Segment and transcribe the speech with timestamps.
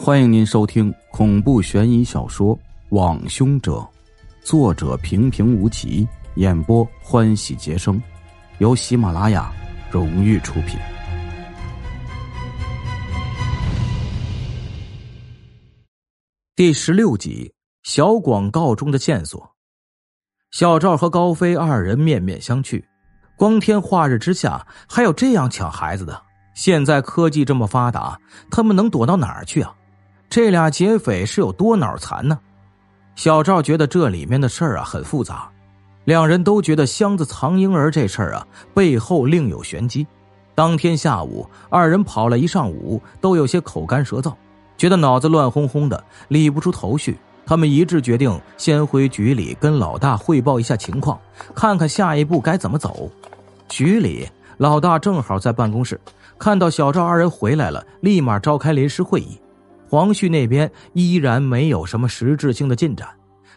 [0.00, 2.56] 欢迎您收听恐怖悬疑小说
[2.90, 3.72] 《网凶者》，
[4.42, 6.06] 作者平平无奇，
[6.36, 8.00] 演播欢喜杰生，
[8.58, 9.52] 由喜马拉雅
[9.90, 10.78] 荣誉出品。
[16.54, 17.52] 第十六集：
[17.82, 19.50] 小广告中的线索。
[20.52, 22.82] 小赵和高飞二人面面相觑，
[23.36, 26.22] 光天化日之下还有这样抢孩子的？
[26.54, 29.74] 现在科技这么发达，他们能躲到哪儿去啊？
[30.30, 32.38] 这俩劫匪是有多脑残呢？
[33.16, 35.50] 小赵觉得这里面的事儿啊很复杂，
[36.04, 40.06] 两人都觉得箱子藏婴儿这事儿啊背后另有玄机。
[40.54, 44.34] 当天下午，二人跑了一上午，都有些口干舌燥，
[44.76, 47.16] 觉得脑子乱哄哄的，理不出头绪。
[47.46, 51.18] 他们一致决定先回局里跟老大汇报一下情况，
[51.54, 53.10] 看看下一步该怎么走。
[53.66, 55.98] 局里，老大正好在办公室，
[56.38, 59.40] 看到小赵二人回来了，立马召开临时会议。
[59.88, 63.08] 黄旭那边依然没有什么实质性的进展。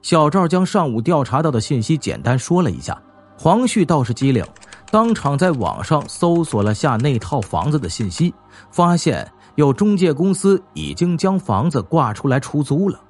[0.00, 2.96] 小赵将上午调查到的信息简单说了一下，
[3.36, 4.44] 黄旭倒是机灵，
[4.90, 8.32] 当场在网上搜索了下那套房子的信息，
[8.70, 13.00] 发现有中介公司已经将房子挂出来出租了。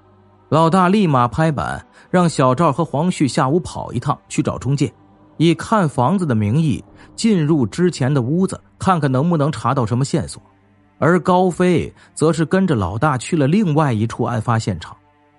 [0.48, 4.92] 老大立马拍板，让小赵和黄旭下午跑一趟去找中介，
[5.36, 6.82] 以看房子的名义
[7.14, 10.42] 进入之前的屋子，看看能不能查到什么线索。
[11.00, 14.94] 而高飞则是跟着老大去了另外一处案发现场。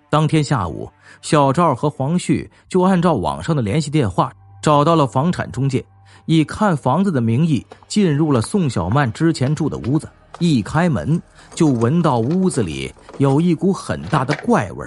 [0.10, 5.86] 当天下午，小赵和黄旭就按照网上的联系电话找到了房产中介，
[6.26, 10.10] 以看房子的名义进入了宋小曼之前住的屋子。
[10.40, 11.22] 一开门
[11.54, 14.86] 就闻到屋子里有一股很大的怪味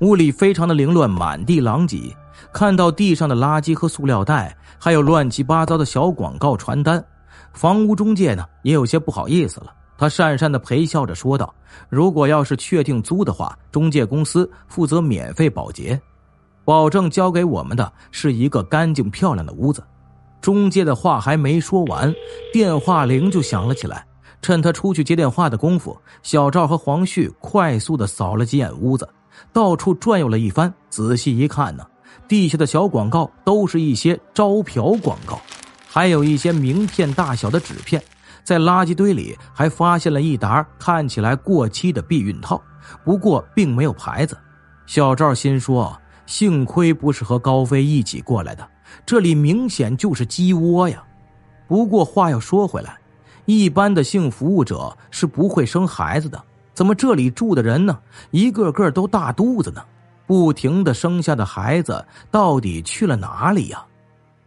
[0.00, 2.14] 屋里非常的凌乱，满地狼藉。
[2.52, 7.02] 看到地上的垃圾和塑料袋，还有乱七八糟的小广告传单，
[7.52, 9.72] 房屋中介呢也有些不好意思了。
[10.00, 11.54] 他讪讪的陪笑着说道
[11.90, 16.00] ：“如果要是确定租的话，中介公司负责免费保洁，
[16.64, 19.84] 保证交给我们的是一个干净漂亮的屋子。”
[20.40, 22.10] 中介的话还没说完，
[22.50, 24.06] 电话铃就响了起来。
[24.40, 29.06] 趁他出去接电话的功夫，小赵和黄旭快速的扫了几眼屋子，
[29.52, 30.72] 到处转悠了一番。
[30.88, 31.86] 仔细一看呢，
[32.26, 35.38] 地下的小广告都是一些招嫖广告，
[35.86, 38.02] 还有一些名片大小的纸片。
[38.42, 42.60] 在垃圾堆里还发现了一沓看起来过期的避孕套，
[43.04, 44.36] 不过并没有牌子。
[44.86, 45.96] 小赵心说
[46.26, 48.68] ：“幸亏不是和高飞一起过来的，
[49.06, 51.02] 这里明显就是鸡窝呀。”
[51.68, 52.98] 不过话又说回来，
[53.44, 56.42] 一般的性服务者是不会生孩子的，
[56.74, 57.96] 怎么这里住的人呢？
[58.32, 59.80] 一个个都大肚子呢，
[60.26, 63.84] 不停的生下的孩子到底去了哪里呀？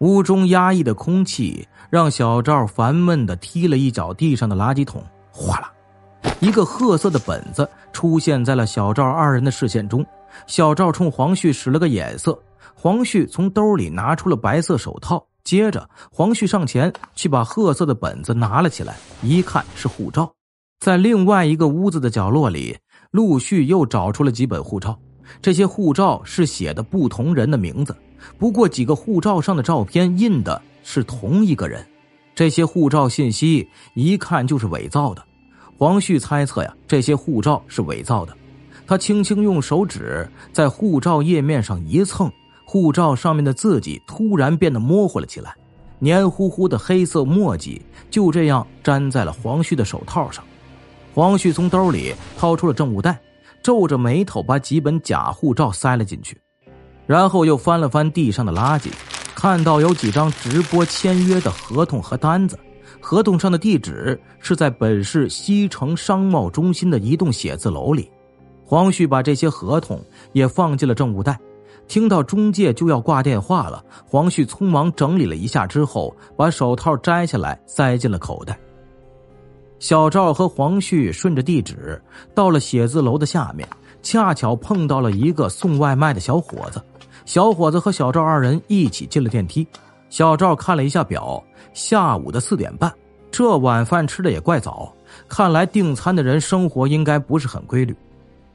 [0.03, 5.71] 屋中压抑的空气让小赵烦闷的踢了一脚地上的垃圾桶，哗啦，
[6.41, 10.05] 一个褐色的本子出现在了小赵二人的视线中。
[10.45, 12.37] 小赵冲黄旭使了个眼色，
[12.75, 20.29] 黄旭从兜里拿出了白色手套，接着黄旭上前去把褐色的本子拿了起来，一看是护照。
[20.81, 22.77] 在另外一个屋子的角落里，
[23.11, 24.99] 陆续又找出了几本护照，
[25.41, 27.95] 这些护照是写的不同人的名字。
[28.37, 31.85] 不过，几个护照上的照片印的是同一个人，
[32.35, 35.23] 这些护照信息一看就是伪造的。
[35.77, 38.35] 黄旭猜测呀，这些护照是伪造的。
[38.85, 42.31] 他轻轻用手指在护照页面上一蹭，
[42.65, 45.55] 护照上面的字迹突然变得模糊了起来，
[45.99, 50.43] 黏糊糊的黑色墨迹就这样粘在了黄旭的手套上。
[51.13, 53.19] 黄旭从兜里掏出了证物袋，
[53.61, 56.37] 皱着眉头把几本假护照塞了进去。
[57.05, 58.89] 然后又翻了翻地上的垃圾，
[59.35, 62.57] 看到有几张直播签约的合同和单子，
[62.99, 68.09] 合同上的地址是在本市西城商贸中心的一栋写字楼里。
[68.65, 71.39] 黄旭把这些合同也放进了证物袋。
[71.85, 78.57] 听到中介就要挂电话了，黄旭匆忙整理了一下之后，把手套摘下来塞进了口袋。
[79.79, 82.01] 小赵和黄旭顺着地址
[82.33, 83.67] 到了写字楼的下面，
[84.01, 86.81] 恰巧碰到了一个送外卖的小伙子。
[87.25, 89.65] 小伙子和小赵二人一起进了电梯。
[90.09, 91.43] 小赵看了一下表，
[91.73, 92.93] 下午的四点半，
[93.31, 94.93] 这晚饭吃的也怪早。
[95.27, 97.95] 看来订餐的人生活应该不是很规律。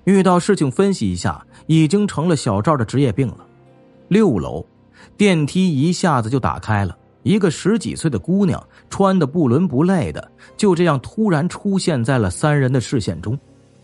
[0.05, 3.39] 遇到事情分析一下，已经成了小赵的职业病了。
[4.09, 4.65] 六楼，
[5.17, 13.39] 电梯一下子就打开了，一个十几岁的姑娘，穿的不伦不类的，就这样突然出现在了三人的视线中。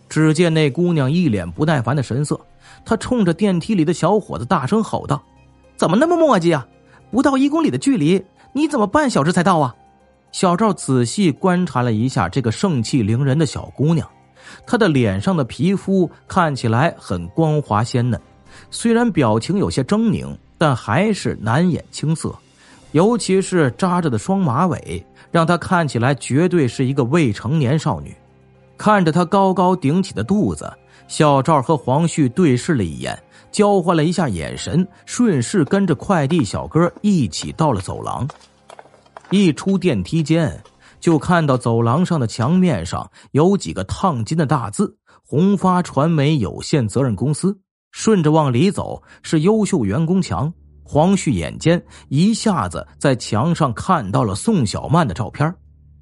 [0.09, 2.39] 只见那姑娘一脸不耐烦的神色。
[2.85, 5.23] 他冲着电梯里的小伙子大声吼道
[5.77, 6.67] ：“怎么那么磨叽啊？
[7.11, 9.75] 不到一公里的距离，你怎么半小时才到啊？”
[10.33, 14.09] 小赵仔细观察了一下这个盛气凌人的小姑娘，
[14.67, 18.21] 她的脸上的皮肤看起来很光滑鲜嫩，
[18.71, 22.35] 虽然表情有些狰狞，但还是难掩青涩。
[22.91, 28.15] 尤其是扎着的双马尾，让她看起来绝对是一个未成年少女。
[28.77, 30.73] 看着他高高顶起的肚子，
[31.09, 33.17] 小赵和黄旭对视了一眼，
[33.51, 38.27] 交换了一下眼神，顺势跟着快递小哥一起到了走廊。
[39.31, 40.63] 一出电梯间，
[41.01, 44.97] 就看到走廊上的墙面上有几个烫金的大字
[45.27, 47.59] ：“宏发传媒有限责任公司。”
[47.91, 50.53] 顺着往里走，是优秀员工墙。
[50.83, 55.55] 黄旭眼尖，一下子在墙上看到了宋小曼的照片。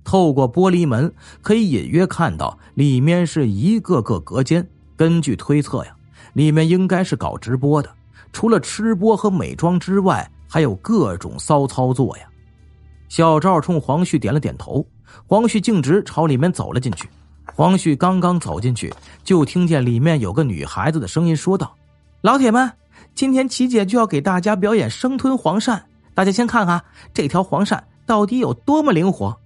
[0.05, 4.67] 透过玻璃门，可以隐约看到里面是一个个隔间。
[4.97, 5.95] 根据推测呀，
[6.35, 7.91] 里面应该是搞直播的。
[8.33, 12.25] 除了吃播和美妆之外，还有各种骚操作呀。
[13.09, 14.87] 小赵冲黄旭点了点头，
[15.27, 17.09] 黄旭径直朝里面走了进去。
[17.55, 21.75] 黄旭刚刚走进去，就听见里面有个女孩子的声音说道
[22.23, 22.73] ：“老铁们。”
[23.15, 25.83] 今天琪姐就要给大家表演生吞黄鳝，
[26.15, 26.83] 大家先看看
[27.13, 29.39] 这条黄鳝到底有多么灵活。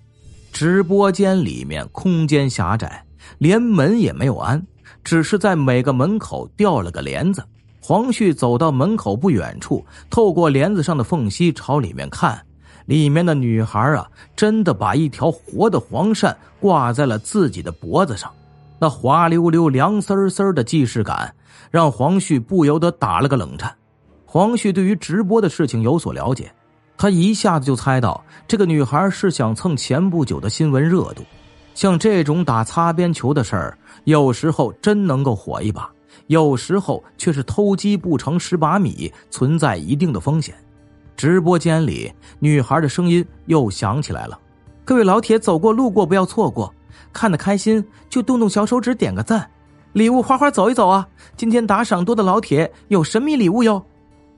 [0.58, 3.05] 直播间里面空间狭窄，
[3.37, 4.67] 连门也没有安，
[5.05, 7.44] 只是在每个门口吊了个帘子。
[7.79, 12.43] 黄旭走到门口不远处，透过帘子上的缝隙朝里面看，
[12.87, 18.32] 里面的女孩啊，真的把一条活的黄鳝挂在了自己的脖子上，
[18.79, 21.35] 那滑溜溜、凉丝丝的既视感。
[21.70, 23.75] 让黄旭不由得打了个冷颤。
[24.25, 26.50] 黄旭对于直播的事情有所了解，
[26.98, 31.22] 他一下子就猜到这个女孩是想蹭前不久的新闻热度。
[31.75, 35.90] 像这种打擦边球的事儿，有时候真能够火一把，
[36.28, 40.54] 有时候却是偷鸡不成蚀把米，存在一定的风险。
[41.16, 44.38] 直播间里，女孩的声音又响起来了
[44.87, 46.72] ：“各位老铁，走过路过不要错过，
[47.12, 49.50] 看得开心就动动小手指点个赞。”
[49.93, 51.06] 礼物花花走一走啊！
[51.37, 53.82] 今天打赏多的老铁有神秘礼物哟。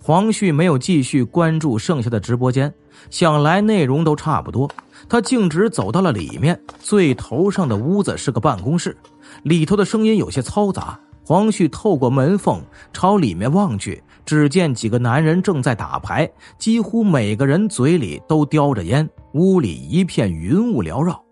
[0.00, 2.72] 黄旭没有继续关注剩下的直播间，
[3.10, 4.70] 想来内容都差不多，
[5.08, 8.96] 他径直走到了里面最头上的屋子，是个办公室，
[9.42, 10.98] 里头的声音有些嘈杂。
[11.24, 21.22] 黄旭透过门缝朝里面望去，只见几个男人正在打牌，几乎每个人嘴里都叼着烟，屋里一片云雾缭绕。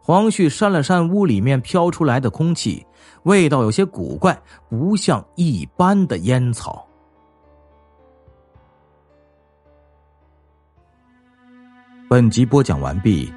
[0.00, 2.84] 黄旭扇了扇屋里面飘出来的空气。
[3.22, 4.36] 味道有些古怪，
[4.68, 6.84] 不像一般的烟草。
[12.14, 13.34] 本集播讲完毕，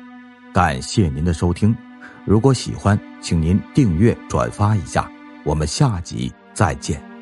[0.53, 1.75] 感谢您的收听。
[2.25, 5.11] 如果喜欢，请您订阅、转发一下。
[5.43, 7.16] 我们下集再见。